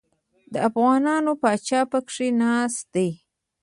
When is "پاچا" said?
1.41-1.81